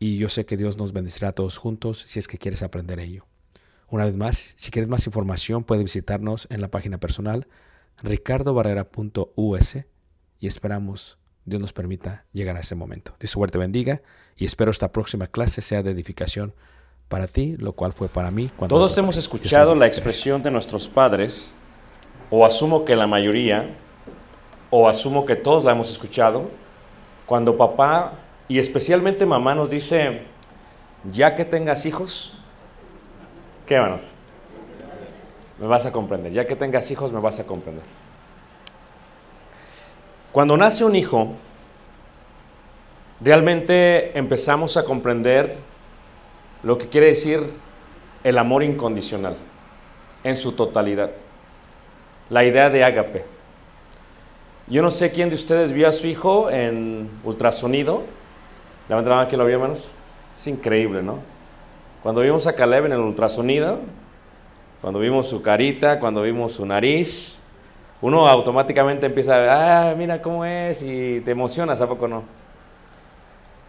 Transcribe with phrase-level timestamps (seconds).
[0.00, 2.98] y yo sé que Dios nos bendecirá a todos juntos si es que quieres aprender
[2.98, 3.26] ello.
[3.86, 7.46] Una vez más, si quieres más información, puedes visitarnos en la página personal
[8.02, 9.76] ricardobarrera.us
[10.40, 13.14] y esperamos Dios nos permita llegar a ese momento.
[13.20, 14.00] Dios suerte bendiga
[14.36, 16.54] y espero esta próxima clase sea de edificación
[17.08, 18.50] para ti, lo cual fue para mí.
[18.56, 21.54] Cuando Todos hemos escuchado la expresión de nuestros padres,
[22.30, 23.76] o asumo que la mayoría,
[24.70, 26.48] o asumo que todos la hemos escuchado,
[27.26, 30.22] cuando papá y especialmente mamá nos dice,
[31.12, 32.32] ya que tengas hijos,
[33.64, 34.12] ¿qué manos?
[35.60, 37.84] Me vas a comprender, ya que tengas hijos me vas a comprender.
[40.32, 41.28] Cuando nace un hijo,
[43.20, 45.54] realmente empezamos a comprender
[46.64, 47.52] lo que quiere decir
[48.24, 49.36] el amor incondicional
[50.24, 51.12] en su totalidad.
[52.30, 53.24] La idea de ágape.
[54.66, 58.18] Yo no sé quién de ustedes vio a su hijo en ultrasonido.
[58.90, 59.92] La mano, ¿quién lo vio, hermanos?
[60.36, 61.20] Es increíble, ¿no?
[62.02, 63.78] Cuando vimos a Caleb en el ultrasonido,
[64.80, 67.38] cuando vimos su carita, cuando vimos su nariz,
[68.00, 72.24] uno automáticamente empieza a ver, ah, mira cómo es, y te emocionas, ¿a poco no?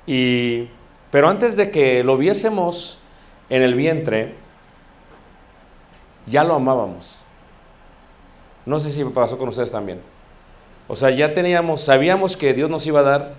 [0.07, 0.69] Y,
[1.11, 2.99] pero antes de que lo viésemos
[3.51, 4.33] en el vientre,
[6.25, 7.21] ya lo amábamos.
[8.65, 10.01] No sé si pasó con ustedes también.
[10.87, 13.33] O sea, ya teníamos, sabíamos que Dios nos iba a dar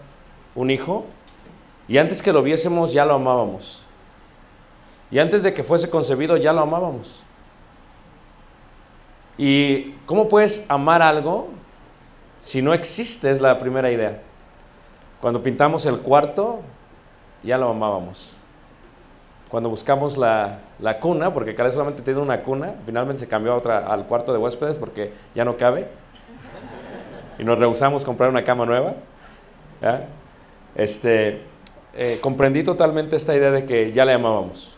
[0.54, 1.06] un hijo,
[1.88, 3.84] Y antes que lo viésemos ya lo amábamos.
[5.10, 7.22] Y antes de que fuese concebido ya lo amábamos.
[9.36, 11.48] ¿Y cómo puedes amar algo
[12.40, 13.30] si no existe?
[13.30, 14.22] Es la primera idea.
[15.20, 16.60] Cuando pintamos el cuarto,
[17.42, 18.40] ya lo amábamos.
[19.48, 23.56] Cuando buscamos la, la cuna, porque vez solamente tiene una cuna, finalmente se cambió a
[23.56, 25.88] otra, al cuarto de huéspedes porque ya no cabe.
[27.38, 28.94] Y nos rehusamos comprar una cama nueva.
[30.74, 31.42] Este,
[31.94, 34.76] eh, comprendí totalmente esta idea de que ya le amábamos.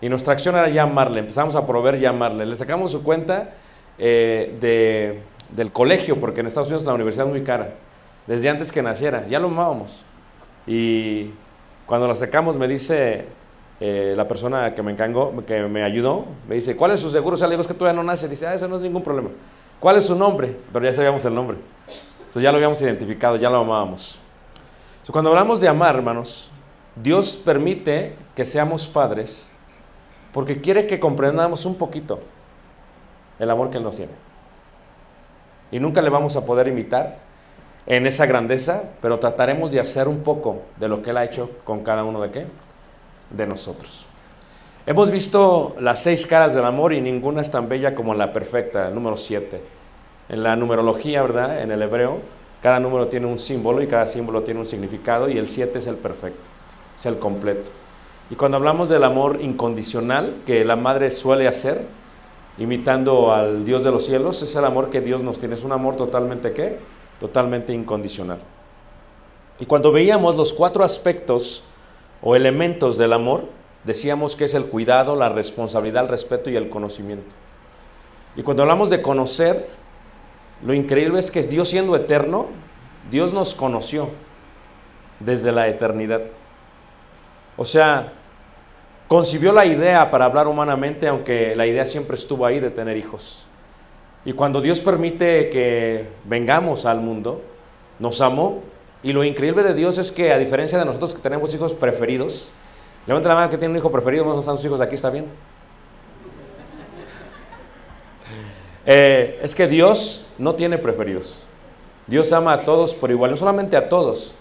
[0.00, 2.44] Y nuestra acción era llamarle, empezamos a proveer llamarle.
[2.46, 3.50] Le sacamos su cuenta
[3.98, 5.22] eh, de,
[5.54, 7.74] del colegio, porque en Estados Unidos la universidad es muy cara,
[8.26, 10.04] desde antes que naciera, ya lo amábamos.
[10.66, 11.30] Y
[11.86, 13.26] cuando la sacamos me dice
[13.80, 17.34] eh, la persona que me encangó, que me ayudó, me dice, ¿cuál es su seguro?
[17.34, 18.28] O sea, le digo, es que todavía no nace.
[18.28, 19.30] Dice, ah, eso no es ningún problema.
[19.80, 20.56] ¿Cuál es su nombre?
[20.72, 21.56] Pero ya sabíamos el nombre.
[22.28, 24.21] Eso ya lo habíamos identificado, ya lo amábamos.
[25.10, 26.50] Cuando hablamos de amar, hermanos,
[26.94, 29.50] Dios permite que seamos padres
[30.32, 32.20] porque quiere que comprendamos un poquito
[33.38, 34.12] el amor que Él nos tiene.
[35.70, 37.18] Y nunca le vamos a poder imitar
[37.86, 41.50] en esa grandeza, pero trataremos de hacer un poco de lo que Él ha hecho
[41.64, 42.46] con cada uno de qué?
[43.30, 44.06] De nosotros.
[44.86, 48.90] Hemos visto las seis caras del amor y ninguna es tan bella como la perfecta,
[48.90, 49.62] número siete.
[50.28, 51.60] En la numerología, ¿verdad?
[51.60, 52.20] En el hebreo,
[52.62, 55.88] cada número tiene un símbolo y cada símbolo tiene un significado y el siete es
[55.88, 56.48] el perfecto,
[56.96, 57.70] es el completo.
[58.30, 61.86] Y cuando hablamos del amor incondicional que la madre suele hacer,
[62.58, 65.72] imitando al Dios de los cielos, es el amor que Dios nos tiene, es un
[65.72, 66.78] amor totalmente qué?
[67.18, 68.38] Totalmente incondicional.
[69.58, 71.64] Y cuando veíamos los cuatro aspectos
[72.22, 73.44] o elementos del amor,
[73.84, 77.34] decíamos que es el cuidado, la responsabilidad, el respeto y el conocimiento.
[78.36, 79.68] Y cuando hablamos de conocer,
[80.64, 82.48] lo increíble es que Dios siendo eterno,
[83.10, 84.10] Dios nos conoció
[85.18, 86.22] desde la eternidad.
[87.56, 88.12] O sea,
[89.08, 93.46] concibió la idea para hablar humanamente, aunque la idea siempre estuvo ahí de tener hijos.
[94.24, 97.42] Y cuando Dios permite que vengamos al mundo,
[97.98, 98.62] nos amó.
[99.02, 102.50] Y lo increíble de Dios es que a diferencia de nosotros que tenemos hijos preferidos,
[103.06, 105.26] levanta la mano que tiene un hijo preferido, no están sus hijos aquí, ¿está bien?
[108.86, 111.44] Eh, es que Dios no tiene preferidos.
[112.06, 114.34] Dios ama a todos por igual, no solamente a todos,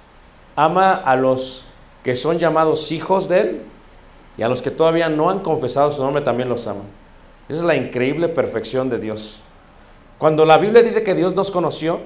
[0.55, 1.65] ama a los
[2.03, 3.61] que son llamados hijos de Él
[4.37, 6.81] y a los que todavía no han confesado su nombre también los ama.
[7.47, 9.43] Esa es la increíble perfección de Dios.
[10.17, 11.99] Cuando la Biblia dice que Dios nos conoció,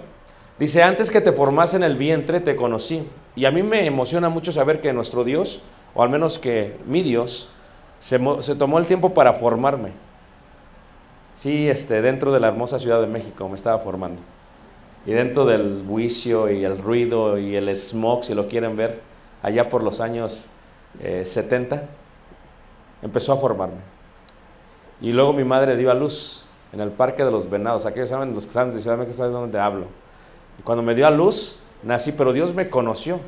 [0.59, 3.07] dice, antes que te formase en el vientre te conocí.
[3.35, 5.61] Y a mí me emociona mucho saber que nuestro Dios,
[5.93, 7.49] o al menos que mi Dios,
[7.99, 9.91] se, se tomó el tiempo para formarme.
[11.35, 14.21] Sí, este, dentro de la hermosa Ciudad de México me estaba formando.
[15.05, 19.01] Y dentro del buicio y el ruido y el smog, si lo quieren ver,
[19.43, 20.47] allá por los años
[21.01, 21.83] eh, 70,
[23.01, 23.81] empezó a formarme.
[25.01, 27.85] Y luego mi madre dio a luz en el Parque de los Venados.
[27.85, 29.87] Aquellos saben, los que saben de Ciudad de México saben de dónde hablo.
[30.63, 33.19] Cuando me dio a luz, nací, pero Dios me conoció.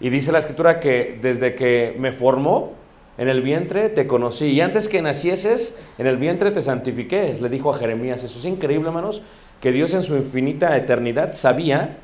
[0.00, 2.72] Y dice la escritura que desde que me formó,
[3.18, 7.48] en el vientre te conocí y antes que nacieses, en el vientre te santifiqué, le
[7.48, 8.24] dijo a Jeremías.
[8.24, 9.22] Eso es increíble, hermanos,
[9.60, 11.98] que Dios en su infinita eternidad sabía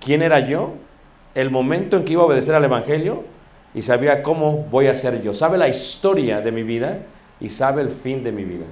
[0.00, 0.72] quién era yo,
[1.34, 3.24] el momento en que iba a obedecer al Evangelio
[3.74, 5.32] y sabía cómo voy a ser yo.
[5.32, 7.00] Sabe la historia de mi vida
[7.40, 8.66] y sabe el fin de mi vida.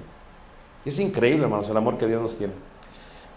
[0.84, 2.52] Es increíble, hermanos, el amor que Dios nos tiene.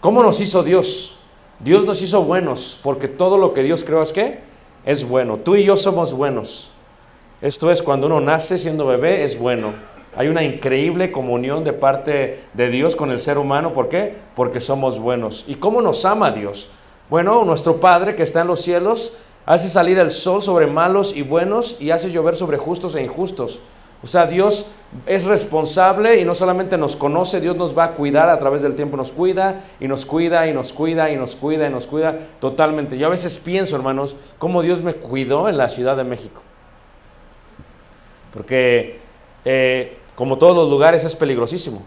[0.00, 1.18] ¿Cómo nos hizo Dios?
[1.58, 4.40] Dios nos hizo buenos, porque todo lo que Dios creó es que
[4.84, 5.38] es bueno.
[5.38, 6.70] Tú y yo somos buenos.
[7.42, 9.74] Esto es, cuando uno nace siendo bebé, es bueno.
[10.16, 13.74] Hay una increíble comunión de parte de Dios con el ser humano.
[13.74, 14.14] ¿Por qué?
[14.34, 15.44] Porque somos buenos.
[15.46, 16.70] ¿Y cómo nos ama Dios?
[17.10, 19.12] Bueno, nuestro Padre que está en los cielos
[19.44, 23.60] hace salir el sol sobre malos y buenos y hace llover sobre justos e injustos.
[24.02, 24.66] O sea, Dios
[25.04, 28.74] es responsable y no solamente nos conoce, Dios nos va a cuidar a través del
[28.74, 32.16] tiempo, nos cuida y nos cuida y nos cuida y nos cuida y nos cuida
[32.40, 32.96] totalmente.
[32.96, 36.40] Yo a veces pienso, hermanos, cómo Dios me cuidó en la Ciudad de México.
[38.36, 38.98] Porque
[39.44, 41.82] eh, como todos los lugares es peligrosísimo.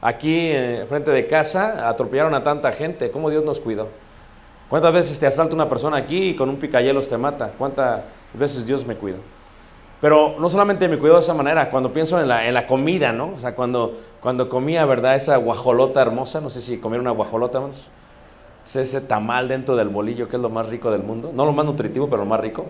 [0.00, 3.10] Aquí, eh, frente de casa, atropellaron a tanta gente.
[3.10, 3.88] ¿Cómo Dios nos cuidó?
[4.68, 7.52] ¿Cuántas veces te asalta una persona aquí y con un picayelos te mata?
[7.58, 8.02] ¿Cuántas
[8.34, 9.18] veces Dios me cuidó?
[10.00, 13.12] Pero no solamente me cuidó de esa manera, cuando pienso en la, en la comida,
[13.12, 13.32] ¿no?
[13.34, 15.16] O sea, cuando, cuando comía, ¿verdad?
[15.16, 17.88] Esa guajolota hermosa, no sé si comieron una guajolota, hermanos.
[18.64, 21.32] Ese tamal dentro del bolillo, que es lo más rico del mundo.
[21.34, 22.66] No lo más nutritivo, pero lo más rico.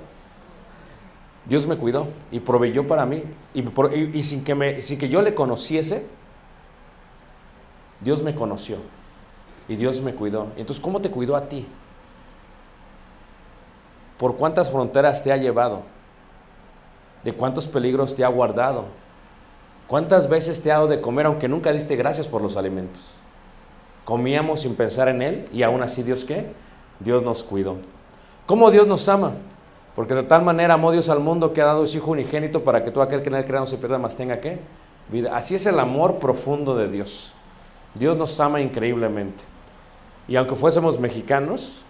[1.49, 3.23] Dios me cuidó y proveyó para mí.
[3.55, 6.07] Y, sin, que me, sin que yo le conociese,
[8.01, 8.77] Dios me conoció.
[9.69, 10.49] Y Dios me cuidó.
[10.57, 11.67] Entonces, ¿cómo te cuidó a ti?
[14.19, 15.83] por cuántas fronteras te ha llevado,
[17.25, 18.87] de cuántos peligros te ha guardado,
[19.87, 23.07] cuántas veces te ha dado de comer aunque nunca diste gracias por los alimentos.
[24.05, 26.53] Comíamos sin pensar en Él y aún así Dios qué?
[26.99, 27.77] Dios nos cuidó.
[28.47, 29.35] ¿Cómo Dios nos ama?
[29.99, 32.85] Porque de tal manera amó Dios al mundo que ha dado su Hijo unigénito para
[32.85, 34.61] que todo aquel que en él crea no se pierda, más tenga qué?
[35.09, 35.35] Vida.
[35.35, 37.35] Así es el amor profundo de Dios.
[37.97, 39.43] Dios nos ama increíblemente.
[40.29, 41.83] Y aunque fuésemos mexicanos,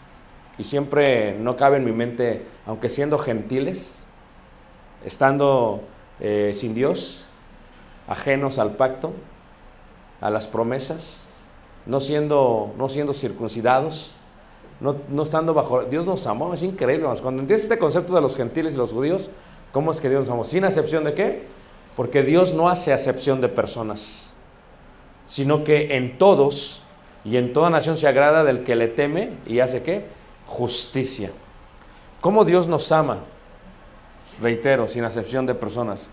[0.57, 4.03] y siempre no cabe en mi mente, aunque siendo gentiles,
[5.05, 5.83] estando
[6.19, 7.27] eh, sin Dios,
[8.07, 9.13] ajenos al pacto,
[10.23, 11.27] a las promesas,
[11.85, 14.17] no siendo, no siendo circuncidados,
[14.81, 15.85] no, estando bajo...
[15.85, 17.07] Dios nos amó, es increíble.
[17.21, 19.29] Cuando entiendes este concepto de los gentiles y los judíos,
[19.73, 20.45] ¿cómo es que Dios nos amó?
[20.45, 21.47] ¿Sin acepción de qué?
[21.97, 24.33] Porque Dios no hace acepción de personas,
[25.27, 26.83] sino que en todos
[27.25, 30.07] y en toda nación se agrada del que le teme y hace qué?
[30.47, 31.33] Justicia.
[32.21, 33.19] ¿Cómo Dios nos ama?
[34.41, 36.09] Reitero, sin acepción de personas.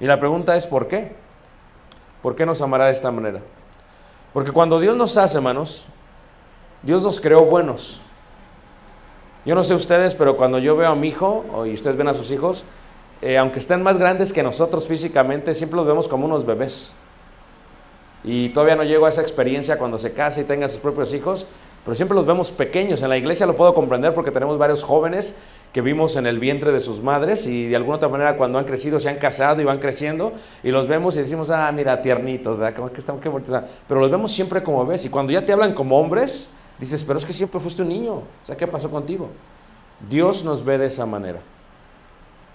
[0.00, 1.12] Y la pregunta es ¿por qué?
[2.20, 3.40] ¿Por qué nos amará de esta manera?
[4.32, 5.86] Porque cuando Dios nos hace, hermanos,
[6.82, 8.02] Dios nos creó buenos.
[9.48, 12.12] Yo no sé ustedes, pero cuando yo veo a mi hijo, y ustedes ven a
[12.12, 12.66] sus hijos,
[13.22, 16.94] eh, aunque estén más grandes que nosotros físicamente, siempre los vemos como unos bebés.
[18.24, 21.46] Y todavía no llego a esa experiencia cuando se case y tenga sus propios hijos,
[21.82, 23.00] pero siempre los vemos pequeños.
[23.00, 25.34] En la iglesia lo puedo comprender porque tenemos varios jóvenes
[25.72, 28.66] que vimos en el vientre de sus madres y de alguna otra manera cuando han
[28.66, 32.58] crecido se han casado y van creciendo y los vemos y decimos, ah, mira, tiernitos,
[32.58, 32.76] ¿verdad?
[32.76, 33.70] Como que están, qué bonitos están".
[33.88, 37.18] Pero los vemos siempre como bebés y cuando ya te hablan como hombres, dices, pero
[37.18, 38.14] es que siempre fuiste un niño.
[38.14, 39.28] O sea, ¿qué pasó contigo?
[40.08, 41.40] Dios nos ve de esa manera.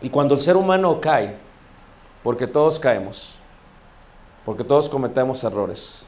[0.01, 1.37] Y cuando el ser humano cae,
[2.23, 3.35] porque todos caemos,
[4.45, 6.07] porque todos cometemos errores,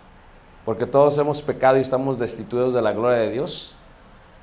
[0.63, 3.75] porque todos hemos pecado y estamos destituidos de la gloria de Dios,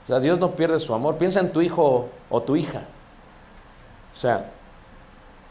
[0.05, 1.17] o sea, Dios no pierde su amor.
[1.17, 2.83] Piensa en tu hijo o tu hija.
[4.13, 4.51] O sea,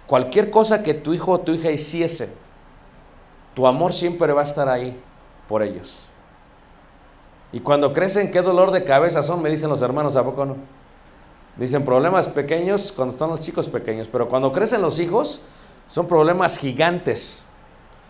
[0.08, 2.34] cualquier cosa que tu hijo o tu hija hiciese,
[3.56, 5.00] tu amor siempre va a estar ahí
[5.48, 5.98] por ellos.
[7.54, 10.56] Y cuando crecen, qué dolor de cabeza son, me dicen los hermanos, ¿a poco no?
[11.58, 15.42] Dicen problemas pequeños cuando están los chicos pequeños, pero cuando crecen los hijos,
[15.90, 17.44] son problemas gigantes.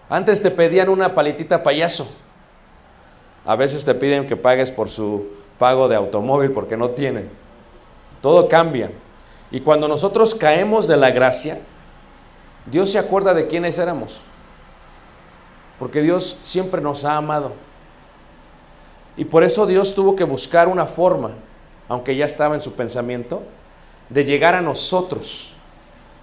[0.09, 2.07] Antes te pedían una palitita payaso.
[3.45, 5.25] A veces te piden que pagues por su
[5.57, 7.29] pago de automóvil porque no tienen.
[8.21, 8.91] Todo cambia.
[9.49, 11.61] Y cuando nosotros caemos de la gracia,
[12.67, 14.21] Dios se acuerda de quiénes éramos.
[15.79, 17.53] Porque Dios siempre nos ha amado.
[19.17, 21.31] Y por eso Dios tuvo que buscar una forma,
[21.87, 23.43] aunque ya estaba en su pensamiento,
[24.09, 25.55] de llegar a nosotros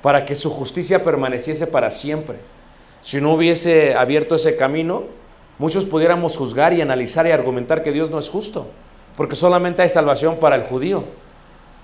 [0.02, 2.38] para que su justicia permaneciese para siempre.
[3.00, 5.04] Si no hubiese abierto ese camino,
[5.59, 8.66] muchos pudiéramos juzgar y analizar y argumentar que Dios no es justo,
[9.16, 11.04] porque solamente hay salvación para el judío.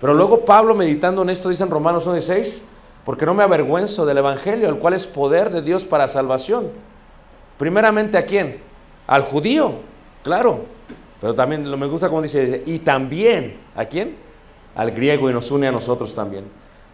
[0.01, 2.63] Pero luego Pablo, meditando en esto, dice en Romanos 1.16,
[3.05, 6.71] porque no me avergüenzo del Evangelio, el cual es poder de Dios para salvación.
[7.59, 8.61] Primeramente a quién?
[9.07, 9.75] Al judío,
[10.23, 10.74] claro.
[11.21, 14.17] Pero también lo me gusta como dice, y también a quién?
[14.75, 16.45] Al griego y nos une a nosotros también.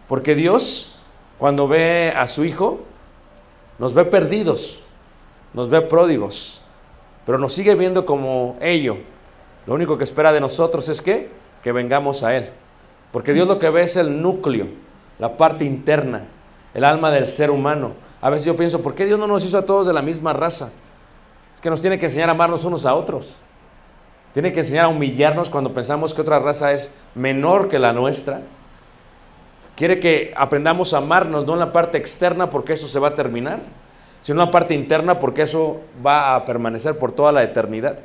[0.07, 0.99] Porque Dios,
[1.37, 2.81] cuando ve a su Hijo,
[3.79, 4.81] nos ve perdidos,
[5.53, 6.61] nos ve pródigos,
[7.25, 8.97] pero nos sigue viendo como ello.
[9.65, 11.29] Lo único que espera de nosotros es que,
[11.63, 12.49] que vengamos a Él.
[13.11, 14.67] Porque Dios lo que ve es el núcleo,
[15.19, 16.27] la parte interna,
[16.73, 17.93] el alma del ser humano.
[18.21, 20.33] A veces yo pienso, ¿por qué Dios no nos hizo a todos de la misma
[20.33, 20.71] raza?
[21.53, 23.41] Es que nos tiene que enseñar a amarnos unos a otros.
[24.33, 28.41] Tiene que enseñar a humillarnos cuando pensamos que otra raza es menor que la nuestra.
[29.75, 33.15] Quiere que aprendamos a amarnos, no en la parte externa porque eso se va a
[33.15, 33.59] terminar,
[34.21, 37.97] sino en la parte interna porque eso va a permanecer por toda la eternidad.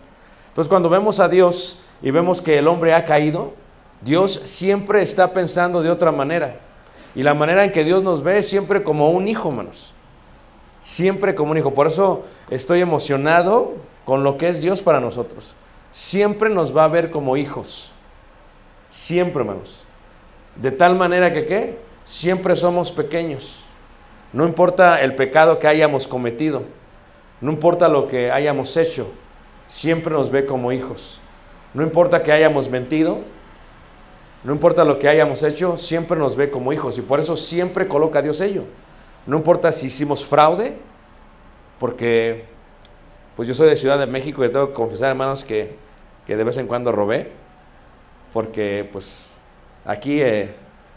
[0.48, 3.52] Entonces cuando vemos a Dios y vemos que el hombre ha caído,
[4.00, 6.56] Dios siempre está pensando de otra manera.
[7.14, 9.94] Y la manera en que Dios nos ve es siempre como un hijo, hermanos.
[10.80, 11.72] Siempre como un hijo.
[11.72, 15.54] Por eso estoy emocionado con lo que es Dios para nosotros.
[15.96, 17.90] Siempre nos va a ver como hijos.
[18.90, 19.86] Siempre, hermanos.
[20.54, 21.78] De tal manera que, ¿qué?
[22.04, 23.64] Siempre somos pequeños.
[24.30, 26.64] No importa el pecado que hayamos cometido.
[27.40, 29.06] No importa lo que hayamos hecho.
[29.68, 31.22] Siempre nos ve como hijos.
[31.72, 33.20] No importa que hayamos mentido.
[34.44, 36.98] No importa lo que hayamos hecho, siempre nos ve como hijos.
[36.98, 38.64] Y por eso siempre coloca a Dios ello.
[39.26, 40.76] No importa si hicimos fraude,
[41.80, 42.44] porque
[43.34, 45.85] pues yo soy de Ciudad de México y tengo que confesar, hermanos, que,
[46.26, 47.30] que de vez en cuando robé,
[48.32, 49.38] porque pues
[49.84, 50.50] aquí eh,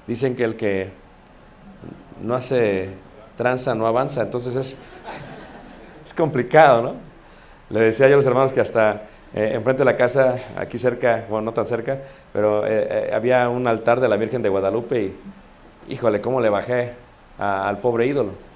[0.08, 0.90] dicen que el que
[2.22, 2.90] no hace
[3.38, 4.78] tranza no avanza, entonces es,
[6.06, 6.96] es complicado, ¿no?
[7.70, 11.26] Le decía yo a los hermanos que hasta eh, enfrente de la casa, aquí cerca,
[11.30, 12.00] bueno, no tan cerca,
[12.34, 16.94] pero eh, había un altar de la Virgen de Guadalupe y, híjole, cómo le bajé
[17.38, 18.49] al pobre ídolo.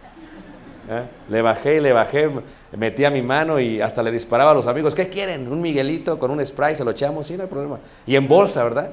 [0.89, 1.03] ¿Eh?
[1.29, 2.29] Le bajé y le bajé,
[2.75, 4.95] metía mi mano y hasta le disparaba a los amigos.
[4.95, 5.51] ¿Qué quieren?
[5.51, 7.79] Un Miguelito con un spray, se lo echamos, sí, no hay problema.
[8.05, 8.91] Y en bolsa, ¿verdad?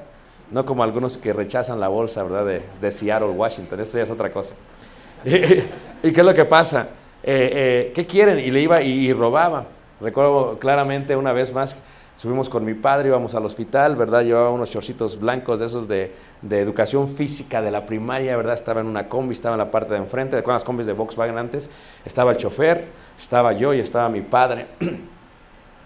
[0.51, 2.61] No como algunos que rechazan la bolsa, ¿verdad?
[2.81, 4.53] De, Seattle, Washington, eso ya es otra cosa.
[5.25, 6.87] ¿Y, qué es lo que pasa?
[7.23, 8.39] Eh, eh, ¿Qué quieren?
[8.39, 9.65] Y le iba y robaba.
[10.01, 11.77] Recuerdo claramente una vez más,
[12.15, 14.23] subimos con mi padre, íbamos al hospital, ¿verdad?
[14.23, 18.53] Llevaba unos chorcitos blancos de esos de, de educación física de la primaria, ¿verdad?
[18.53, 21.37] Estaba en una combi, estaba en la parte de enfrente, ¿de las combis de Volkswagen
[21.37, 21.69] antes?
[22.05, 22.87] Estaba el chofer,
[23.17, 24.67] estaba yo y estaba mi padre.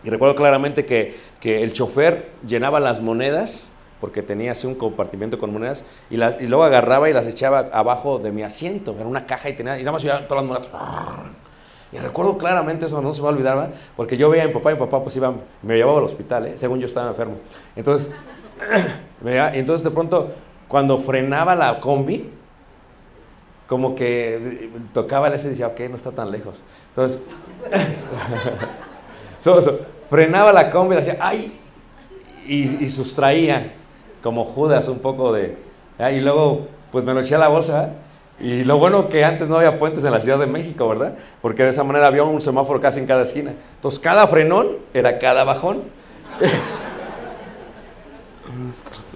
[0.06, 5.40] Y recuerdo claramente que, que el chofer llenaba las monedas, porque tenía así un compartimento
[5.40, 9.50] con monedas, y, luego agarraba y las echaba abajo de mi asiento, era una caja
[9.50, 11.36] y tenía, y nada más iba todas las monedas.
[11.92, 13.76] Y recuerdo claramente eso, no se va a olvidar, ¿verdad?
[13.96, 16.48] porque yo veía a mi papá y mi papá pues iba, me llevaba al hospital,
[16.48, 16.58] ¿eh?
[16.58, 17.36] según yo estaba enfermo.
[17.76, 18.12] Entonces,
[19.24, 20.30] entonces de pronto,
[20.68, 22.30] cuando frenaba la combi,
[23.68, 26.64] como que eh, tocaba el ese y decía, ok, no está tan lejos.
[26.90, 27.20] Entonces,
[30.10, 31.60] frenaba la combi y decía, ¡ay!
[32.48, 33.74] Y, sustraía,
[34.22, 35.58] como Judas, un poco de...
[35.98, 37.94] Y luego, pues me lo eché a la bolsa.
[38.40, 41.16] Y lo bueno que antes no había puentes en la Ciudad de México, ¿verdad?
[41.42, 43.54] Porque de esa manera había un semáforo casi en cada esquina.
[43.76, 45.84] Entonces, cada frenón era cada bajón.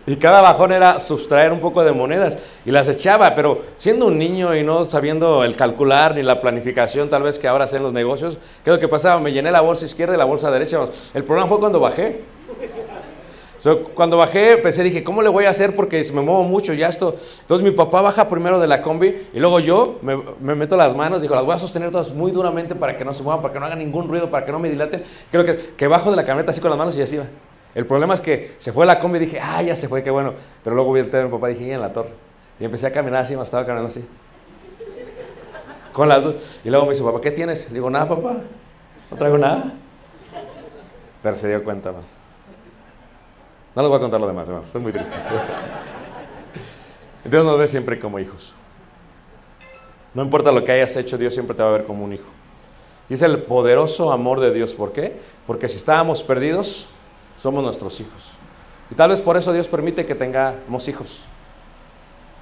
[0.10, 2.36] Y cada bajón era sustraer un poco de monedas
[2.66, 7.10] y las echaba, pero siendo un niño y no sabiendo el calcular ni la planificación
[7.10, 9.20] tal vez que ahora hacen los negocios, ¿qué es lo que pasaba?
[9.20, 10.80] Me llené la bolsa izquierda y la bolsa derecha.
[11.14, 12.22] El problema fue cuando bajé.
[13.94, 15.76] Cuando bajé, pensé, dije, ¿cómo le voy a hacer?
[15.76, 17.16] Porque me muevo mucho ya esto.
[17.42, 20.96] Entonces mi papá baja primero de la combi y luego yo me, me meto las
[20.96, 23.54] manos, digo, las voy a sostener todas muy duramente para que no se muevan, para
[23.54, 25.04] que no hagan ningún ruido, para que no me dilaten.
[25.32, 27.26] Creo que, que bajo de la camioneta así con las manos y así va.
[27.76, 30.10] El problema es que se fue la combi y dije, ah, ya se fue, qué
[30.10, 30.34] bueno.
[30.64, 32.10] Pero luego vi el teléfono, mi papá dije, "Y en la torre.
[32.60, 34.06] Y empecé a caminar así, me estaba caminando así.
[35.94, 36.60] Con las dos.
[36.64, 37.72] Y luego me dice, papá, ¿qué tienes?
[37.74, 38.38] Digo, nada, papá.
[39.12, 39.74] No traigo nada.
[41.22, 42.22] Pero se dio cuenta más.
[43.76, 44.70] No les voy a contar lo demás, hermanos.
[44.70, 45.16] Soy muy triste.
[47.24, 48.56] Dios nos ve siempre como hijos.
[50.14, 52.28] No importa lo que hayas hecho, Dios siempre te va a ver como un hijo.
[53.10, 54.74] Y es el poderoso amor de Dios.
[54.74, 55.20] ¿Por qué?
[55.46, 56.90] Porque si estábamos perdidos,
[57.38, 58.32] somos nuestros hijos.
[58.92, 61.26] Y tal vez por eso Dios permite que tengamos hijos.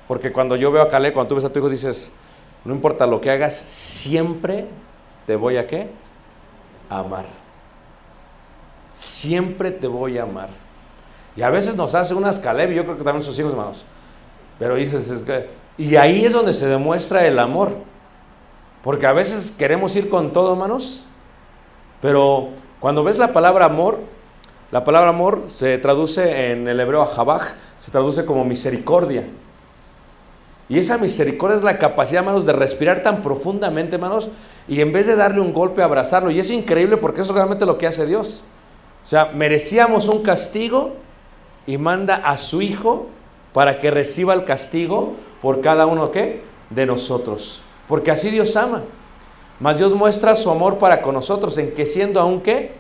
[0.08, 2.14] Porque cuando yo veo a Caleb, cuando tú ves a tu hijo, dices,
[2.64, 4.66] no importa lo que hagas, siempre
[5.26, 5.90] te voy a qué?
[6.90, 7.26] A amar.
[8.94, 10.67] Siempre te voy a amar.
[11.38, 13.86] Y a veces nos hace unas Caleb, y yo creo que también sus hijos, hermanos.
[14.58, 15.48] Pero dices, es que-
[15.78, 17.74] y ahí es donde se demuestra el amor.
[18.84, 21.06] Porque a veces queremos ir con todo, hermanos.
[22.02, 24.00] Pero cuando ves la palabra amor,
[24.72, 29.28] la palabra amor se traduce en el hebreo jabaj, se traduce como misericordia.
[30.70, 34.32] Y esa misericordia es la capacidad, hermanos, de respirar tan profundamente, hermanos,
[34.68, 36.32] y en vez de darle un golpe, abrazarlo.
[36.32, 38.44] Y es increíble porque eso es realmente lo que hace Dios.
[39.04, 40.96] O sea, merecíamos un castigo
[41.68, 43.08] y manda a su Hijo
[43.54, 46.42] para que reciba el castigo por cada uno ¿qué?
[46.72, 47.62] de nosotros.
[47.88, 48.84] Porque así Dios ama.
[49.60, 52.72] Mas Dios muestra su amor para con nosotros en que siendo aún qué?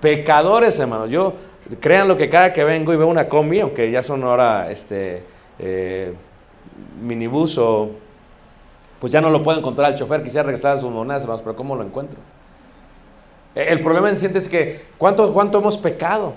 [0.00, 1.10] Pecadores, hermanos.
[1.10, 1.34] Yo,
[1.80, 5.22] crean lo que cada que vengo y veo una combi, aunque ya son ahora este,
[5.58, 6.12] eh,
[7.02, 7.90] minibús o
[9.00, 11.56] pues ya no lo puedo encontrar el chofer, quisiera regresar a sus monedas, hermanos, pero
[11.56, 12.18] ¿cómo lo encuentro?
[13.54, 16.32] El problema en sí es que ¿cuánto, cuánto hemos pecado?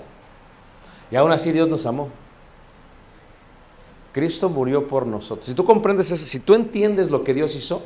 [1.10, 2.08] Y aún así Dios nos amó.
[4.12, 5.46] Cristo murió por nosotros.
[5.46, 7.82] Si tú comprendes eso, si tú entiendes lo que Dios hizo,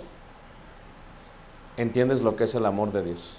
[1.76, 3.38] entiendes lo que es el amor de Dios.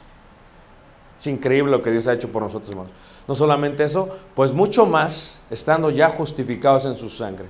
[1.20, 2.92] Es increíble lo que Dios ha hecho por nosotros, hermanos.
[3.28, 7.46] No solamente eso, pues mucho más estando ya justificados en su sangre.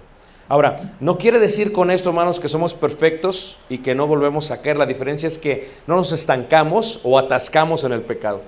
[0.50, 4.62] Ahora, no quiere decir con esto, hermanos, que somos perfectos y que no volvemos a
[4.62, 4.78] caer.
[4.78, 8.42] La diferencia es que no nos estancamos o atascamos en el pecado.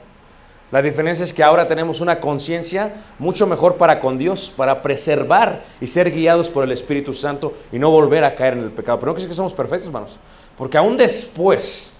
[0.76, 5.64] La diferencia es que ahora tenemos una conciencia mucho mejor para con Dios, para preservar
[5.80, 9.00] y ser guiados por el Espíritu Santo y no volver a caer en el pecado.
[9.00, 10.20] Pero no decir que somos perfectos, hermanos.
[10.58, 11.96] Porque aún después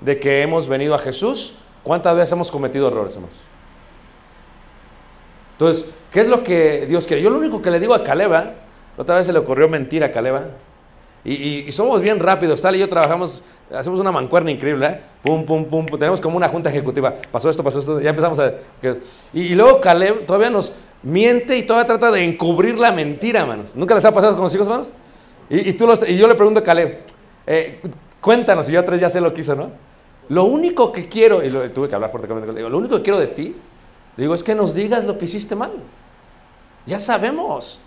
[0.00, 3.38] de que hemos venido a Jesús, ¿cuántas veces hemos cometido errores, hermanos?
[5.54, 7.24] Entonces, ¿qué es lo que Dios quiere?
[7.24, 8.54] Yo lo único que le digo a Caleba,
[8.96, 10.44] la otra vez se le ocurrió mentir a Caleba,
[11.26, 13.42] y, y- y somos bien rápidos, tal y yo trabajamos,
[13.74, 15.00] hacemos una mancuerna increíble, ¿eh?
[15.22, 18.38] Pum, pum, pum, pum, tenemos como una junta ejecutiva, pasó esto, pasó esto, ya empezamos
[18.38, 18.54] a...
[19.34, 23.74] y, y luego Caleb todavía nos miente y todavía trata de encubrir la mentira, hermanos.
[23.76, 24.92] ¿Nunca les ha pasado con los hijos, hermanos?
[25.50, 27.00] Y, tú los- y yo le pregunto a Caleb,
[27.46, 27.80] eh,
[28.20, 29.70] cuéntanos, y yo tres ya sé lo que hizo, ¿no?
[30.28, 33.02] Lo único que quiero, y lo- tuve que hablar fuerte con él, lo único que
[33.02, 33.54] quiero de ti
[34.16, 35.72] Le digo, es que nos digas lo que hiciste mal.
[36.86, 37.80] Ya sabemos.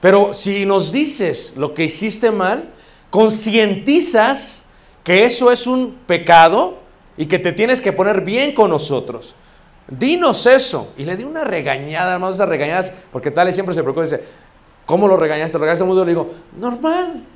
[0.00, 2.70] Pero si nos dices lo que hiciste mal,
[3.10, 4.64] concientizas
[5.02, 6.78] que eso es un pecado
[7.16, 9.34] y que te tienes que poner bien con nosotros.
[9.88, 10.92] Dinos eso.
[10.96, 14.10] Y le di una regañada, hermanos, esas regañadas, porque tal y siempre se preocupa y
[14.10, 14.22] dice,
[14.86, 15.58] ¿cómo lo regañaste?
[15.58, 16.04] ¿Lo regañaste mucho?
[16.04, 17.24] Le digo, normal.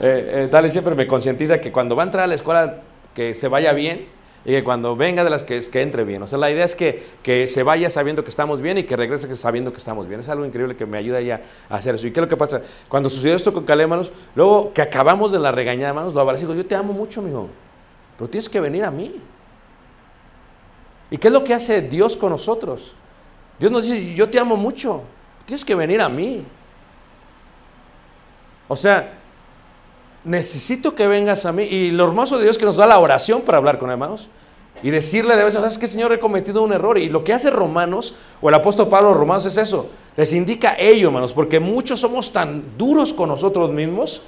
[0.00, 2.82] Eh, eh, tal y siempre me concientiza que cuando va a entrar a la escuela,
[3.16, 4.06] que se vaya bien
[4.48, 6.22] y que cuando venga de las que, que entre bien.
[6.22, 8.96] O sea, la idea es que, que se vaya sabiendo que estamos bien y que
[8.96, 10.20] regrese sabiendo que estamos bien.
[10.20, 12.06] Es algo increíble que me ayuda ya a hacer eso.
[12.06, 12.62] ¿Y qué es lo que pasa?
[12.88, 16.44] Cuando sucedió esto con Caleb, hermanos, luego que acabamos de la regañada, hermanos, lo abrazo
[16.44, 17.50] y digo, yo te amo mucho, mijo,
[18.16, 19.16] pero tienes que venir a mí.
[21.10, 22.94] ¿Y qué es lo que hace Dios con nosotros?
[23.58, 25.02] Dios nos dice, yo te amo mucho,
[25.44, 26.42] tienes que venir a mí.
[28.66, 29.12] O sea,
[30.28, 31.64] necesito que vengas a mí.
[31.64, 34.28] Y lo hermoso de Dios que nos da la oración para hablar con hermanos.
[34.82, 36.12] Y decirle de vez en ¿sabes qué, Señor?
[36.12, 36.98] He cometido un error.
[36.98, 39.88] Y lo que hace Romanos, o el apóstol Pablo Romanos es eso.
[40.16, 44.22] Les indica ello, hermanos, porque muchos somos tan duros con nosotros mismos.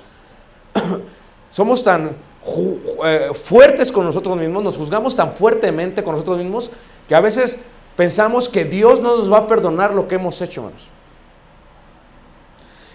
[1.50, 2.16] somos tan
[3.04, 6.70] eh, fuertes con nosotros mismos, nos juzgamos tan fuertemente con nosotros mismos,
[7.08, 7.58] que a veces
[7.96, 10.90] pensamos que Dios no nos va a perdonar lo que hemos hecho, hermanos.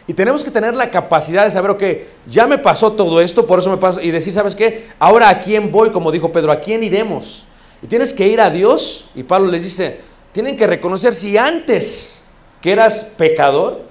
[0.08, 1.84] Y tenemos que tener la capacidad de saber, ok,
[2.28, 4.88] ya me pasó todo esto, por eso me pasó, y decir, ¿sabes qué?
[5.00, 7.48] Ahora a quién voy, como dijo Pedro, ¿a quién iremos?
[7.82, 12.22] Y tienes que ir a Dios, y Pablo les dice, tienen que reconocer si antes
[12.62, 13.84] que eras pecador,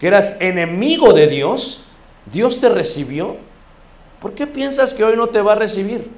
[0.00, 1.84] que eras enemigo de Dios,
[2.26, 3.36] Dios te recibió,
[4.20, 6.10] ¿por qué piensas que hoy no te va a recibir?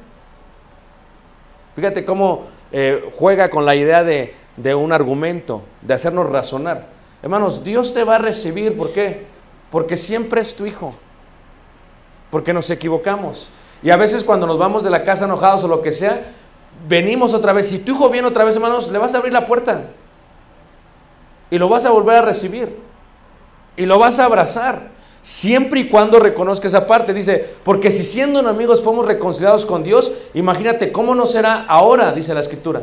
[1.74, 6.95] Fíjate cómo eh, juega con la idea de, de un argumento, de hacernos razonar.
[7.26, 9.26] Hermanos, Dios te va a recibir, ¿por qué?
[9.72, 10.94] Porque siempre es tu hijo.
[12.30, 13.50] Porque nos equivocamos.
[13.82, 16.24] Y a veces cuando nos vamos de la casa enojados o lo que sea,
[16.88, 17.66] venimos otra vez.
[17.66, 19.88] Si tu hijo viene otra vez, hermanos, le vas a abrir la puerta.
[21.50, 22.78] Y lo vas a volver a recibir.
[23.76, 24.90] Y lo vas a abrazar.
[25.20, 27.12] Siempre y cuando reconozca esa parte.
[27.12, 32.34] Dice, porque si siendo enemigos fuimos reconciliados con Dios, imagínate cómo no será ahora, dice
[32.34, 32.82] la escritura.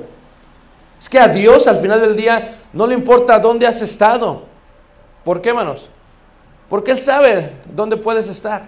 [1.03, 4.43] Es que a Dios al final del día no le importa dónde has estado.
[5.25, 5.89] ¿Por qué, hermanos?
[6.69, 8.63] Porque Él sabe dónde puedes estar.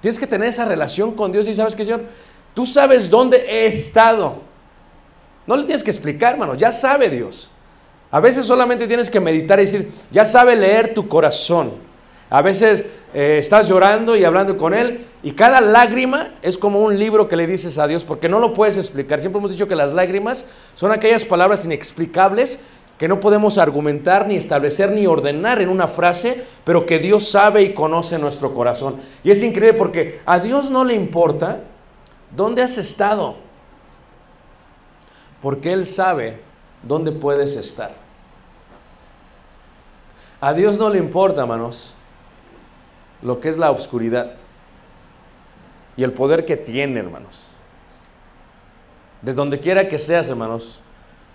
[0.00, 2.04] Tienes que tener esa relación con Dios y sabes que, Señor,
[2.54, 4.40] tú sabes dónde he estado.
[5.46, 7.52] No le tienes que explicar, hermano, ya sabe Dios.
[8.10, 11.74] A veces solamente tienes que meditar y decir, ya sabe leer tu corazón.
[12.32, 16.98] A veces eh, estás llorando y hablando con Él y cada lágrima es como un
[16.98, 19.20] libro que le dices a Dios porque no lo puedes explicar.
[19.20, 22.58] Siempre hemos dicho que las lágrimas son aquellas palabras inexplicables
[22.96, 27.64] que no podemos argumentar, ni establecer, ni ordenar en una frase, pero que Dios sabe
[27.64, 28.96] y conoce nuestro corazón.
[29.22, 31.60] Y es increíble porque a Dios no le importa
[32.34, 33.36] dónde has estado,
[35.42, 36.40] porque Él sabe
[36.82, 37.92] dónde puedes estar.
[40.40, 41.94] A Dios no le importa, hermanos,
[43.22, 44.32] lo que es la oscuridad
[45.96, 47.48] y el poder que tiene, hermanos.
[49.20, 50.80] De donde quiera que seas, hermanos.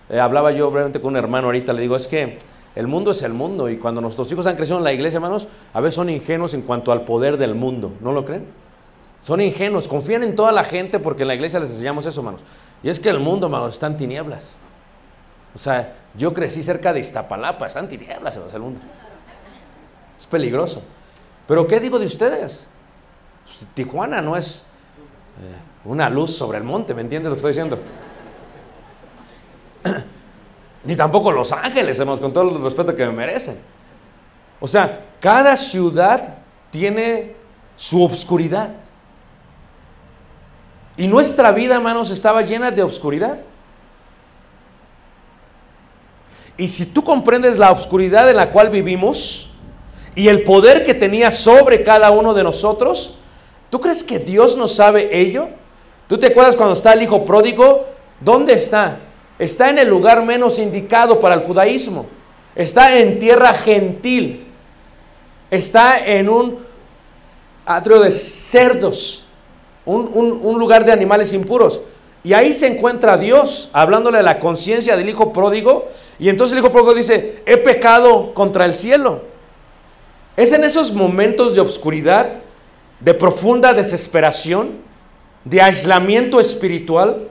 [0.10, 2.38] Eh, hablaba yo brevemente con un hermano ahorita, le digo, es que
[2.76, 5.48] el mundo es el mundo y cuando nuestros hijos han crecido en la iglesia, hermanos,
[5.74, 8.46] a veces son ingenuos en cuanto al poder del mundo, ¿no lo creen?
[9.22, 12.42] Son ingenuos, confían en toda la gente porque en la iglesia les enseñamos eso, hermanos.
[12.84, 14.56] Y es que el mundo, hermanos, está en tinieblas.
[15.56, 18.82] O sea, yo crecí cerca de Iztapalapa, está en tinieblas, hermanos, el mundo.
[20.18, 20.82] Es peligroso.
[21.48, 22.68] Pero ¿qué digo de ustedes?
[23.74, 24.66] Tijuana no es
[25.42, 27.80] eh, una luz sobre el monte, ¿me entiendes lo que estoy diciendo?
[30.84, 33.58] Ni tampoco Los Ángeles, hermanos, con todo el respeto que me merecen.
[34.60, 36.36] O sea, cada ciudad
[36.72, 37.36] tiene
[37.76, 38.74] su obscuridad.
[40.98, 43.40] Y nuestra vida, hermanos, estaba llena de obscuridad.
[46.58, 49.47] Y si tú comprendes la obscuridad en la cual vivimos
[50.18, 53.18] y el poder que tenía sobre cada uno de nosotros,
[53.70, 55.50] ¿Tú crees que Dios no sabe ello?
[56.08, 57.86] ¿Tú te acuerdas cuando está el hijo pródigo?
[58.22, 59.00] ¿Dónde está?
[59.38, 62.06] Está en el lugar menos indicado para el judaísmo.
[62.56, 64.48] Está en tierra gentil.
[65.52, 66.60] Está en un
[67.66, 69.26] atrio de cerdos.
[69.86, 71.82] Un, un lugar de animales impuros.
[72.24, 75.88] Y ahí se encuentra Dios hablándole a la conciencia del hijo pródigo.
[76.20, 79.37] Y entonces el hijo pródigo dice, he pecado contra el cielo.
[80.38, 82.42] Es en esos momentos de obscuridad
[83.00, 84.78] de profunda desesperación,
[85.44, 87.28] de aislamiento espiritual,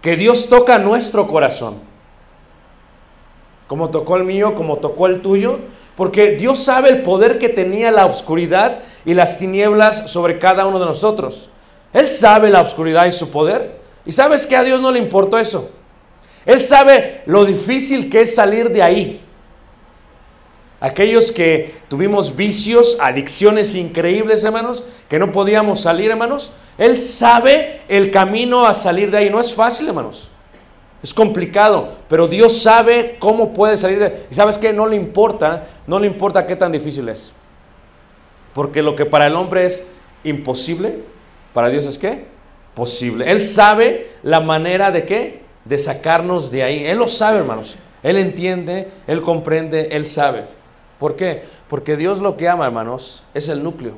[0.00, 1.88] que Dios toca nuestro corazón.
[3.66, 5.60] como tocó el mío, como tocó el tuyo,
[5.94, 10.80] porque Dios sabe el poder que tenía la oscuridad y las tinieblas sobre cada uno
[10.80, 11.50] de nosotros.
[11.92, 13.78] Él sabe la oscuridad y su poder.
[14.04, 15.70] Y sabes que a Dios no le importó eso.
[16.44, 19.24] Él sabe lo difícil que es salir de ahí.
[20.80, 26.52] Aquellos que tuvimos vicios, adicciones increíbles, hermanos, que no podíamos salir, hermanos.
[26.78, 29.30] Él sabe el camino a salir de ahí.
[29.30, 30.30] No es fácil, hermanos.
[31.02, 34.26] Es complicado, pero Dios sabe cómo puede salir de ahí.
[34.30, 37.34] Y sabes que no le importa, no le importa qué tan difícil es.
[38.54, 39.86] Porque lo que para el hombre es
[40.24, 41.00] imposible,
[41.52, 42.24] para Dios es qué?
[42.74, 43.30] Posible.
[43.30, 45.42] Él sabe la manera de qué?
[45.66, 46.86] De sacarnos de ahí.
[46.86, 47.76] Él lo sabe, hermanos.
[48.02, 50.59] Él entiende, él comprende, él sabe.
[51.00, 51.48] ¿Por qué?
[51.66, 53.94] Porque Dios lo que ama, hermanos, es el núcleo.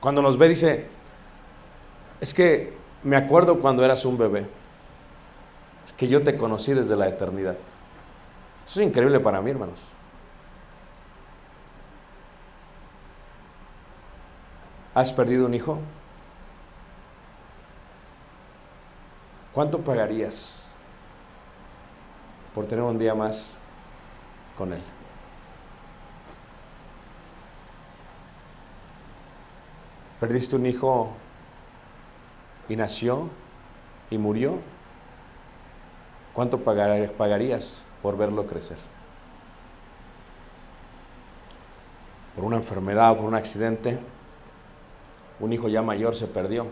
[0.00, 0.86] Cuando nos ve dice,
[2.20, 4.46] es que me acuerdo cuando eras un bebé.
[5.84, 7.56] Es que yo te conocí desde la eternidad.
[8.64, 9.80] Eso es increíble para mí, hermanos.
[14.94, 15.80] ¿Has perdido un hijo?
[19.52, 20.70] ¿Cuánto pagarías
[22.54, 23.58] por tener un día más
[24.56, 24.82] con él?
[30.20, 31.10] ¿Perdiste un hijo
[32.68, 33.28] y nació
[34.10, 34.58] y murió?
[36.32, 38.78] ¿Cuánto pagar- pagarías por verlo crecer?
[42.36, 43.98] Por una enfermedad o por un accidente,
[45.40, 46.66] un hijo ya mayor se perdió.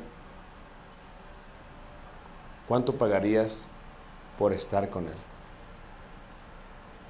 [2.68, 3.66] ¿Cuánto pagarías
[4.38, 5.29] por estar con él?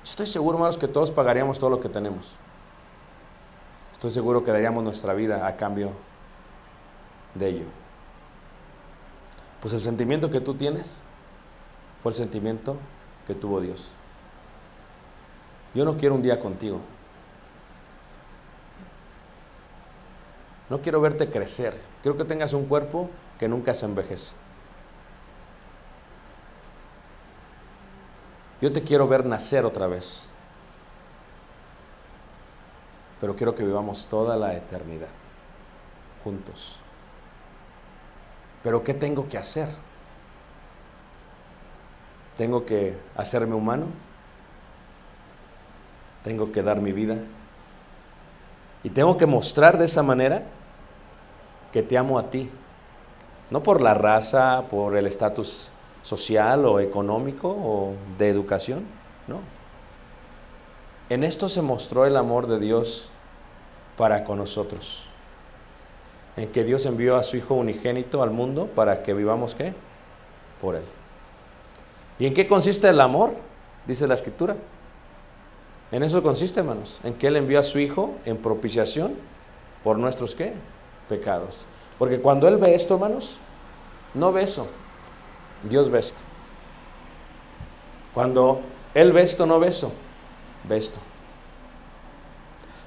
[0.05, 2.37] Estoy seguro, hermanos, que todos pagaríamos todo lo que tenemos.
[3.93, 5.93] Estoy seguro que daríamos nuestra vida a cambio
[7.35, 7.65] de ello.
[9.61, 11.03] Pues el sentimiento que tú tienes
[12.03, 12.77] fue el sentimiento
[13.27, 13.89] que tuvo Dios.
[15.75, 16.81] Yo no quiero un día contigo.
[20.71, 21.79] No quiero verte crecer.
[22.03, 24.35] Quiero que tengas un cuerpo que nunca se envejece.
[28.61, 30.29] Yo te quiero ver nacer otra vez.
[33.20, 35.09] Pero quiero que vivamos toda la eternidad
[36.23, 36.81] juntos.
[38.62, 39.68] Pero ¿qué tengo que hacer?
[42.37, 43.87] Tengo que hacerme humano.
[46.25, 47.16] Tengo que dar mi vida.
[48.83, 50.42] Y tengo que mostrar de esa manera
[51.73, 52.51] que te amo a ti.
[53.51, 58.85] No por la raza, por el estatus social o económico o de educación,
[59.27, 59.41] no.
[61.09, 63.11] En esto se mostró el amor de Dios
[63.97, 65.07] para con nosotros.
[66.37, 69.75] En que Dios envió a su Hijo unigénito al mundo para que vivamos qué?
[70.61, 70.85] Por Él.
[72.19, 73.35] ¿Y en qué consiste el amor?
[73.87, 74.57] Dice la Escritura.
[75.91, 79.15] En eso consiste, hermanos, en que Él envió a su Hijo en propiciación
[79.83, 80.53] por nuestros qué?
[81.09, 81.65] Pecados.
[81.99, 83.39] Porque cuando Él ve esto, hermanos,
[84.15, 84.69] no ve eso.
[85.62, 86.20] Dios ve esto.
[88.14, 88.61] Cuando
[88.94, 89.92] Él ve esto, no ve eso.
[90.68, 90.99] Ve esto.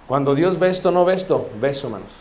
[0.08, 1.50] Cuando Dios ve esto, no ve esto.
[1.60, 2.14] Ve eso, hermanos.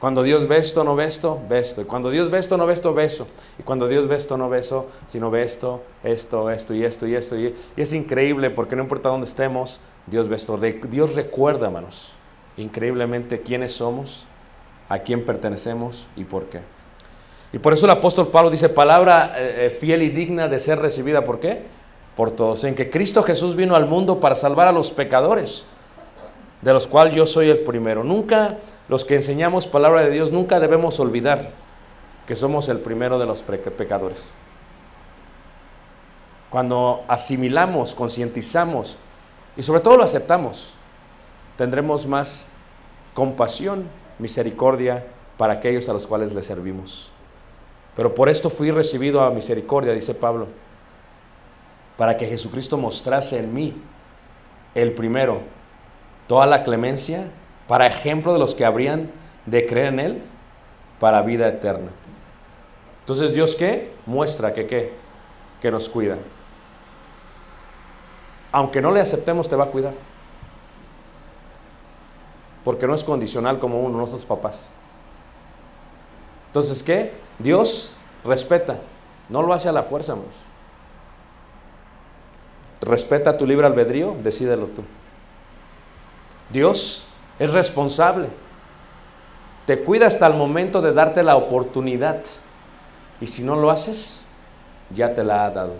[0.00, 1.42] Cuando Dios ve esto, no ve esto.
[1.76, 3.26] Y cuando Dios ve esto, no ve esto, ve eso.
[3.58, 7.06] Y cuando Dios ve esto, no ve eso, sino ve esto, esto, esto y esto
[7.06, 7.36] y esto.
[7.36, 10.56] Y, y es increíble porque no importa dónde estemos, Dios ve esto.
[10.56, 12.14] Dios recuerda, hermanos,
[12.56, 14.28] increíblemente quiénes somos,
[14.88, 16.60] a quién pertenecemos y por qué.
[17.52, 20.78] Y por eso el apóstol Pablo dice, palabra eh, eh, fiel y digna de ser
[20.78, 21.24] recibida.
[21.24, 21.62] ¿Por qué?
[22.16, 22.64] Por todos.
[22.64, 25.64] En que Cristo Jesús vino al mundo para salvar a los pecadores,
[26.60, 28.04] de los cuales yo soy el primero.
[28.04, 28.58] Nunca,
[28.88, 31.52] los que enseñamos palabra de Dios, nunca debemos olvidar
[32.26, 34.34] que somos el primero de los pecadores.
[36.50, 38.98] Cuando asimilamos, concientizamos
[39.56, 40.74] y sobre todo lo aceptamos,
[41.56, 42.48] tendremos más
[43.14, 45.06] compasión, misericordia
[45.36, 47.12] para aquellos a los cuales le servimos.
[47.98, 50.46] Pero por esto fui recibido a misericordia, dice Pablo,
[51.96, 53.74] para que Jesucristo mostrase en mí,
[54.76, 55.40] el primero,
[56.28, 57.28] toda la clemencia,
[57.66, 59.10] para ejemplo de los que habrían
[59.46, 60.22] de creer en Él,
[61.00, 61.90] para vida eterna.
[63.00, 63.92] Entonces, ¿Dios qué?
[64.06, 64.92] Muestra que qué?
[65.60, 66.18] Que nos cuida.
[68.52, 69.94] Aunque no le aceptemos, te va a cuidar.
[72.62, 74.72] Porque no es condicional como uno, nuestros papás.
[76.46, 77.26] Entonces, ¿qué?
[77.38, 78.78] Dios respeta,
[79.28, 80.36] no lo hace a la fuerza, hermanos.
[82.80, 84.82] Respeta tu libre albedrío, decídelo tú.
[86.50, 87.06] Dios
[87.38, 88.28] es responsable.
[89.66, 92.22] Te cuida hasta el momento de darte la oportunidad.
[93.20, 94.24] Y si no lo haces,
[94.94, 95.74] ya te la ha dado.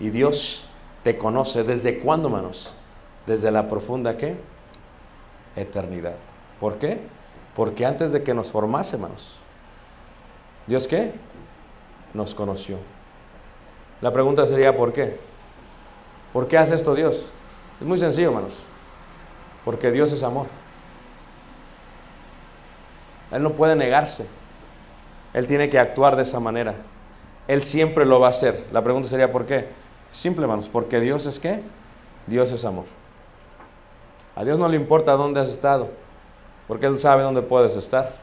[0.00, 0.64] Y Dios
[1.02, 2.74] te conoce desde cuándo, hermanos?
[3.26, 4.36] Desde la profunda qué?
[5.56, 6.14] Eternidad.
[6.58, 7.00] ¿Por qué?
[7.54, 9.41] Porque antes de que nos formase, hermanos,
[10.72, 11.12] ¿Dios qué?
[12.14, 12.78] Nos conoció.
[14.00, 15.18] La pregunta sería, ¿por qué?
[16.32, 17.30] ¿Por qué hace esto Dios?
[17.78, 18.64] Es muy sencillo, hermanos.
[19.66, 20.46] Porque Dios es amor.
[23.32, 24.26] Él no puede negarse.
[25.34, 26.76] Él tiene que actuar de esa manera.
[27.48, 28.66] Él siempre lo va a hacer.
[28.72, 29.68] La pregunta sería, ¿por qué?
[30.10, 31.60] Simple, hermanos, porque Dios es qué?
[32.26, 32.86] Dios es amor.
[34.34, 35.90] A Dios no le importa dónde has estado,
[36.66, 38.21] porque Él sabe dónde puedes estar.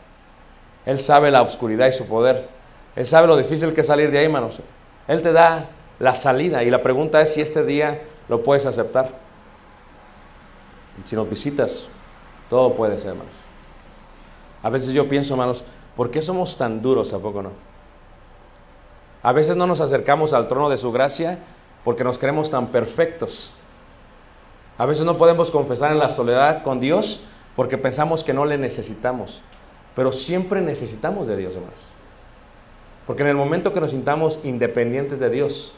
[0.90, 2.50] Él sabe la oscuridad y su poder.
[2.96, 4.60] Él sabe lo difícil que es salir de ahí, hermanos.
[5.08, 9.12] Él te da la salida y la pregunta es si este día lo puedes aceptar.
[11.04, 11.88] Si nos visitas,
[12.50, 13.36] todo puede ser, hermanos.
[14.64, 15.64] A veces yo pienso, hermanos,
[15.96, 17.14] ¿por qué somos tan duros?
[17.14, 17.52] ¿A poco no?
[19.22, 21.38] A veces no nos acercamos al trono de su gracia
[21.84, 23.54] porque nos creemos tan perfectos.
[24.80, 27.22] A veces no podemos confesar en la soledad con Dios
[27.56, 29.44] porque pensamos que no le necesitamos.
[30.00, 31.76] Pero siempre necesitamos de Dios, hermanos.
[33.06, 35.74] Porque en el momento que nos sintamos independientes de Dios,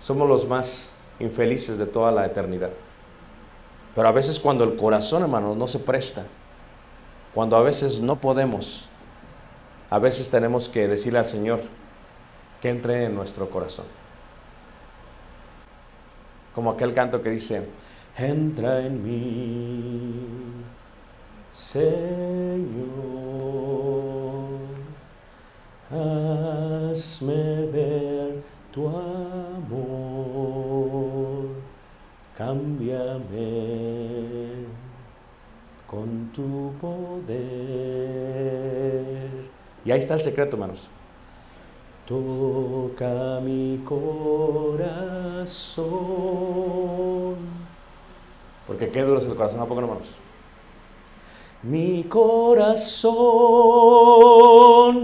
[0.00, 2.70] somos los más infelices de toda la eternidad.
[3.94, 6.26] Pero a veces cuando el corazón, hermanos, no se presta,
[7.34, 8.88] cuando a veces no podemos,
[9.90, 11.60] a veces tenemos que decirle al Señor
[12.60, 13.86] que entre en nuestro corazón.
[16.52, 17.68] Como aquel canto que dice,
[18.18, 20.62] entra en mí,
[21.52, 21.92] Señor,
[25.90, 30.22] hazme ver tu amor,
[32.38, 33.42] cámbiame
[35.86, 37.32] con tu poder.
[39.84, 40.88] Y ahí está el secreto, hermanos.
[42.08, 45.02] Toca mi corazón.
[48.66, 50.16] Porque qué duro es el corazón, ¿a poco no, hermanos?
[51.62, 52.72] Mi corazón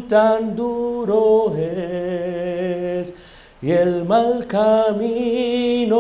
[0.09, 3.15] tan duro es
[3.63, 5.99] y el mal camino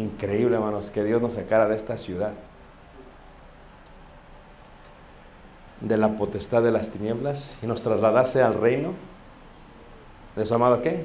[0.00, 2.32] Increíble, hermanos, que Dios nos sacara de esta ciudad,
[5.82, 8.94] de la potestad de las tinieblas y nos trasladase al reino
[10.36, 11.04] de su amado qué?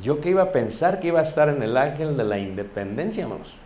[0.00, 3.24] Yo que iba a pensar que iba a estar en el ángel de la independencia,
[3.24, 3.56] hermanos.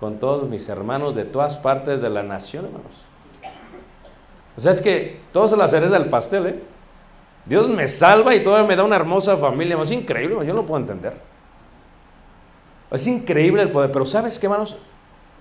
[0.00, 3.06] Con todos mis hermanos de todas partes de la nación, hermanos.
[4.54, 6.62] O sea, es que todos la cereza del pastel, ¿eh?
[7.46, 9.80] Dios me salva y todavía me da una hermosa familia.
[9.80, 11.37] Es increíble, yo no puedo entender.
[12.90, 14.76] Es increíble el poder, pero ¿sabes qué, hermanos?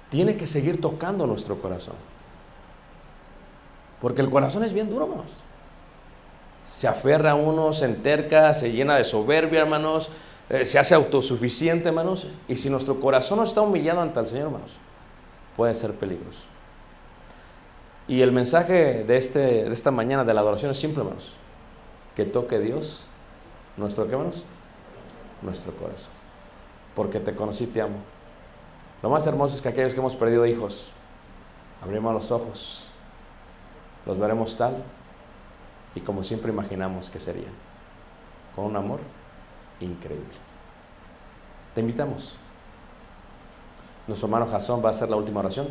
[0.10, 1.96] Tiene que seguir tocando nuestro corazón.
[4.02, 5.32] Porque el corazón es bien duro, hermanos.
[6.66, 10.10] Se aferra a uno, se enterca, se llena de soberbia, hermanos.
[10.50, 12.28] eh, se hace autosuficiente, hermanos.
[12.48, 14.78] Y si nuestro corazón no está humillado ante el Señor, hermanos,
[15.56, 16.42] puede ser peligroso.
[18.08, 21.34] Y el mensaje de, este, de esta mañana de la adoración es simple, hermanos.
[22.16, 23.06] Que toque Dios
[23.76, 24.18] nuestro, ¿qué?
[25.42, 26.17] Nuestro corazón.
[26.98, 27.98] Porque te conocí, te amo.
[29.04, 30.90] Lo más hermoso es que aquellos que hemos perdido hijos,
[31.80, 32.90] abrimos los ojos,
[34.08, 34.84] los veremos tal
[35.94, 37.54] y como siempre imaginamos que serían,
[38.56, 39.00] con un amor
[39.80, 40.26] increíble.
[41.76, 42.36] Te invitamos.
[44.08, 45.68] Nuestro hermano Jasón va a hacer la última oración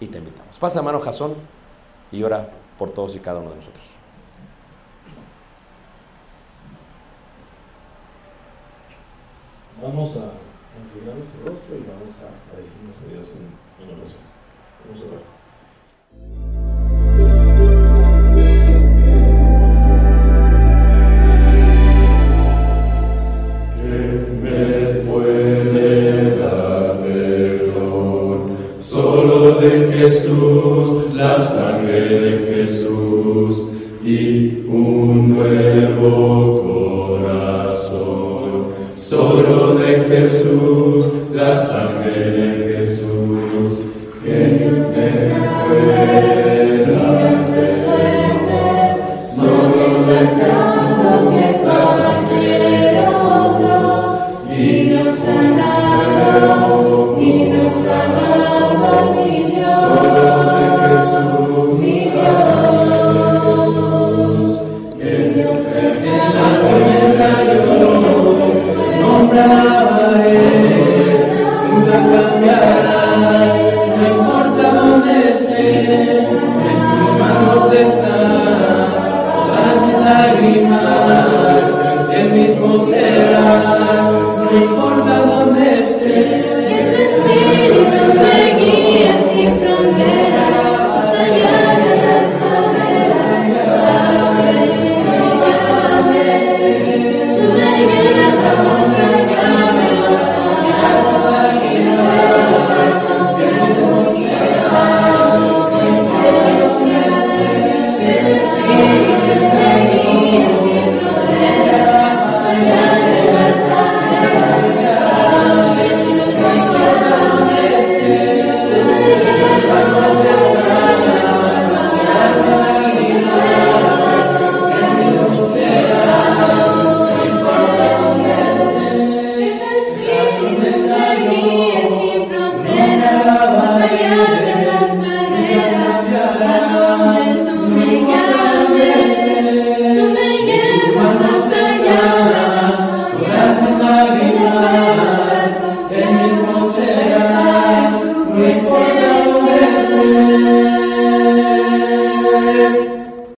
[0.00, 0.58] y te invitamos.
[0.58, 1.36] Pasa, hermano Jasón,
[2.10, 3.97] y ora por todos y cada uno de nosotros.
[9.80, 10.32] Vamos a
[10.82, 14.22] inclinar nuestro rostro y vamos a, dirigirnos a Dios en, en oración.
[14.84, 16.67] Vamos a orar.